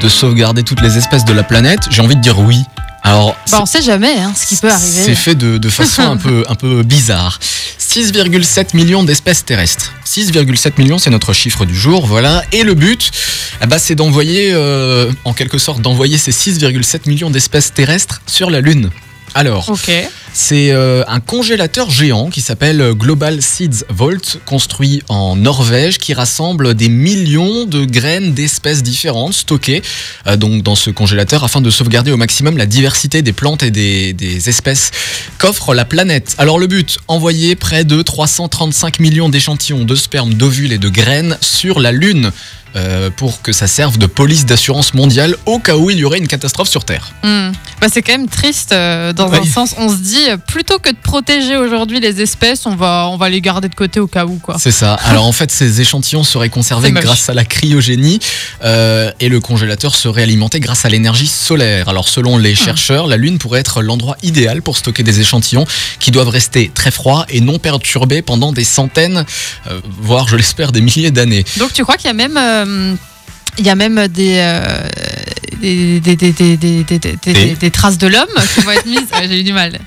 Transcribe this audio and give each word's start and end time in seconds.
de 0.00 0.08
sauvegarder 0.08 0.62
toutes 0.62 0.80
les 0.80 0.96
espèces 0.96 1.24
de 1.24 1.32
la 1.32 1.42
planète 1.42 1.80
J'ai 1.90 2.02
envie 2.02 2.16
de 2.16 2.20
dire 2.20 2.38
oui. 2.38 2.62
Alors, 3.02 3.36
Bah, 3.50 3.58
on 3.62 3.66
sait 3.66 3.82
jamais 3.82 4.18
hein, 4.18 4.32
ce 4.36 4.46
qui 4.46 4.56
peut 4.56 4.70
arriver. 4.70 5.02
c'est 5.04 5.14
fait 5.14 5.34
de, 5.34 5.56
de 5.58 5.68
façon 5.70 6.02
un 6.02 6.16
peu, 6.16 6.44
un 6.48 6.54
peu 6.54 6.82
bizarre. 6.82 7.38
6,7 7.78 8.76
millions 8.76 9.02
d'espèces 9.02 9.44
terrestres. 9.44 9.92
6,7 10.04 10.72
millions, 10.78 10.98
c'est 10.98 11.10
notre 11.10 11.32
chiffre 11.32 11.64
du 11.64 11.74
jour, 11.74 12.06
voilà. 12.06 12.42
Et 12.52 12.64
le 12.64 12.74
but, 12.74 13.10
eh 13.62 13.66
ben, 13.66 13.78
c'est 13.78 13.94
d'envoyer, 13.94 14.50
euh, 14.52 15.10
en 15.24 15.32
quelque 15.32 15.58
sorte, 15.58 15.80
d'envoyer 15.80 16.18
ces 16.18 16.32
6,7 16.32 17.08
millions 17.08 17.30
d'espèces 17.30 17.72
terrestres 17.72 18.20
sur 18.26 18.50
la 18.50 18.60
Lune. 18.60 18.90
Alors, 19.34 19.70
Ok. 19.70 19.90
C'est 20.40 20.70
euh, 20.70 21.02
un 21.08 21.18
congélateur 21.18 21.90
géant 21.90 22.30
qui 22.30 22.42
s'appelle 22.42 22.92
Global 22.92 23.42
Seeds 23.42 23.84
Vault, 23.88 24.38
construit 24.46 25.02
en 25.08 25.34
Norvège, 25.34 25.98
qui 25.98 26.14
rassemble 26.14 26.74
des 26.74 26.88
millions 26.88 27.64
de 27.64 27.84
graines 27.84 28.34
d'espèces 28.34 28.84
différentes 28.84 29.34
stockées 29.34 29.82
euh, 30.28 30.36
donc 30.36 30.62
dans 30.62 30.76
ce 30.76 30.90
congélateur 30.90 31.42
afin 31.42 31.60
de 31.60 31.70
sauvegarder 31.70 32.12
au 32.12 32.16
maximum 32.16 32.56
la 32.56 32.66
diversité 32.66 33.20
des 33.20 33.32
plantes 33.32 33.64
et 33.64 33.72
des 33.72 34.48
espèces 34.48 34.92
qu'offre 35.38 35.74
la 35.74 35.84
planète. 35.84 36.36
Alors 36.38 36.60
le 36.60 36.68
but, 36.68 36.98
envoyer 37.08 37.56
près 37.56 37.82
de 37.82 38.00
335 38.00 39.00
millions 39.00 39.28
d'échantillons 39.28 39.84
de 39.84 39.96
sperme, 39.96 40.34
d'ovules 40.34 40.72
et 40.72 40.78
de 40.78 40.88
graines 40.88 41.36
sur 41.40 41.80
la 41.80 41.90
Lune. 41.90 42.30
Euh, 42.78 43.10
pour 43.10 43.42
que 43.42 43.52
ça 43.52 43.66
serve 43.66 43.98
de 43.98 44.06
police 44.06 44.46
d'assurance 44.46 44.94
mondiale 44.94 45.36
au 45.46 45.58
cas 45.58 45.76
où 45.76 45.90
il 45.90 45.98
y 45.98 46.04
aurait 46.04 46.18
une 46.18 46.28
catastrophe 46.28 46.68
sur 46.68 46.84
Terre. 46.84 47.12
Hmm. 47.22 47.50
Bah, 47.80 47.86
c'est 47.92 48.02
quand 48.02 48.12
même 48.12 48.28
triste 48.28 48.72
euh, 48.72 49.12
dans 49.12 49.32
un 49.32 49.44
sens. 49.44 49.74
On 49.78 49.88
se 49.88 49.96
dit, 49.96 50.28
euh, 50.28 50.36
plutôt 50.36 50.78
que 50.78 50.90
de 50.90 50.96
protéger 50.96 51.56
aujourd'hui 51.56 52.00
les 52.00 52.20
espèces, 52.20 52.66
on 52.66 52.74
va, 52.74 53.08
on 53.08 53.16
va 53.16 53.28
les 53.28 53.40
garder 53.40 53.68
de 53.68 53.74
côté 53.74 54.00
au 54.00 54.08
cas 54.08 54.24
où. 54.24 54.36
Quoi. 54.36 54.56
C'est 54.58 54.72
ça. 54.72 54.94
Alors 54.94 55.26
en 55.26 55.32
fait, 55.32 55.50
ces 55.50 55.80
échantillons 55.80 56.24
seraient 56.24 56.48
conservés 56.58 56.90
grâce 56.90 57.28
à 57.28 57.34
la 57.34 57.44
cryogénie 57.44 58.18
euh, 58.64 59.12
et 59.20 59.28
le 59.28 59.38
congélateur 59.38 59.94
serait 59.94 60.22
alimenté 60.22 60.58
grâce 60.58 60.84
à 60.84 60.88
l'énergie 60.88 61.28
solaire. 61.28 61.88
Alors 61.88 62.08
selon 62.08 62.36
les 62.36 62.54
chercheurs, 62.54 63.06
la 63.06 63.16
Lune 63.16 63.38
pourrait 63.38 63.60
être 63.60 63.82
l'endroit 63.82 64.16
idéal 64.22 64.62
pour 64.62 64.76
stocker 64.76 65.04
des 65.04 65.20
échantillons 65.20 65.66
qui 66.00 66.10
doivent 66.10 66.28
rester 66.28 66.70
très 66.74 66.90
froids 66.90 67.26
et 67.28 67.40
non 67.40 67.58
perturbés 67.58 68.22
pendant 68.22 68.52
des 68.52 68.64
centaines, 68.64 69.24
voire 70.00 70.28
je 70.28 70.36
l'espère 70.36 70.72
des 70.72 70.80
milliers 70.80 71.10
d'années. 71.10 71.44
Donc 71.58 71.72
tu 71.72 71.82
crois 71.82 71.96
qu'il 71.96 72.06
y 72.06 72.10
a 72.10 72.14
même, 72.14 72.36
il 73.58 73.66
y 73.66 73.70
a 73.70 73.74
même 73.74 74.08
des, 74.08 74.38
euh, 74.38 74.88
des, 75.60 77.70
traces 77.70 77.98
de 77.98 78.06
l'homme 78.06 78.28
qui 78.54 78.60
vont 78.60 78.70
être 78.70 78.86
mises. 78.86 79.08
ouais, 79.12 79.28
J'ai 79.28 79.40
eu 79.40 79.44
du 79.44 79.52
mal. 79.52 79.78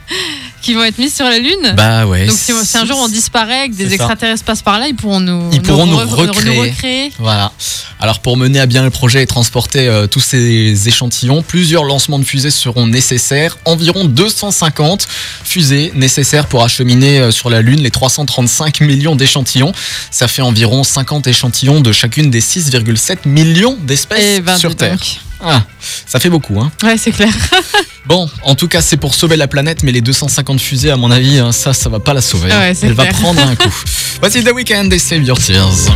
Qui 0.62 0.74
vont 0.76 0.84
être 0.84 0.98
mises 1.00 1.16
sur 1.16 1.26
la 1.26 1.40
Lune. 1.40 1.74
Bah 1.76 2.06
ouais. 2.06 2.28
Donc 2.28 2.38
si, 2.38 2.54
si 2.64 2.78
un 2.78 2.86
jour 2.86 2.98
on 3.00 3.08
disparaît, 3.08 3.68
que 3.70 3.74
des 3.74 3.88
ça. 3.90 3.96
extraterrestres 3.96 4.44
passent 4.44 4.62
par 4.62 4.80
là, 4.80 4.88
ils 4.88 4.96
pourront 4.96 5.20
nous, 5.20 5.50
Ils 5.52 5.62
pourront 5.62 5.86
nous 5.88 5.98
re- 5.98 6.06
recréer. 6.30 6.60
recréer. 6.60 7.12
Voilà. 7.18 7.52
Alors 8.00 8.20
pour 8.20 8.38
mener 8.38 8.60
à 8.60 8.66
bien 8.68 8.84
le 8.84 8.90
projet 8.92 9.24
et 9.24 9.28
transporter 9.28 9.88
euh, 9.88 10.08
tous 10.08 10.20
ces 10.20 10.88
échantillons, 10.88 11.42
plusieurs 11.42 11.84
lancements 11.84 12.20
de 12.20 12.24
fusées 12.24 12.52
seront 12.52 12.86
nécessaires. 12.88 13.58
Environ 13.66 14.06
250 14.06 15.08
fusées 15.44 15.92
nécessaires 15.96 16.46
pour 16.48 16.64
acheminer 16.64 17.20
euh, 17.20 17.32
sur 17.32 17.50
la 17.50 17.62
Lune 17.62 17.82
les 17.82 17.92
335 17.92 18.82
millions 18.82 19.16
d'échantillons. 19.16 19.74
Ça 20.12 20.28
fait 20.28 20.42
environ 20.42 20.84
50 20.84 21.28
échantillons 21.28 21.82
de 21.82 21.92
chacune 21.92 22.30
des 22.30 22.42
6,7 22.42 23.28
millions 23.28 23.78
d'espèces 23.82 24.38
Et 24.38 24.42
ben, 24.42 24.58
sur 24.58 24.76
Terre. 24.76 24.98
Ah, 25.44 25.64
ça 26.06 26.20
fait 26.20 26.30
beaucoup. 26.30 26.60
Hein. 26.60 26.72
Ouais, 26.84 26.98
c'est 26.98 27.12
clair. 27.12 27.34
Bon, 28.06 28.30
en 28.44 28.56
tout 28.56 28.68
cas, 28.68 28.82
c'est 28.82 28.98
pour 28.98 29.14
sauver 29.14 29.38
la 29.38 29.48
planète, 29.48 29.84
mais 29.84 29.92
les 29.92 30.02
250 30.02 30.60
fusées, 30.60 30.90
à 30.92 30.98
mon 30.98 31.12
avis, 31.12 31.38
hein, 31.38 31.52
ça, 31.52 31.74
ça 31.74 31.88
va 31.90 32.00
pas 32.00 32.14
la 32.14 32.22
sauver. 32.22 32.50
Ouais, 32.52 32.74
Elle 32.82 32.94
va 32.94 33.06
prendre 33.06 33.40
un 33.42 33.56
coup. 33.56 33.84
Voici 34.20 34.44
The 34.44 34.52
Weeknd 34.52 34.90
et 34.92 35.00
Save 35.00 35.24
Your 35.24 35.38
Tears. 35.40 35.88